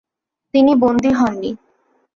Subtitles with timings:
[0.53, 1.51] তিনি বন্দী হন নি।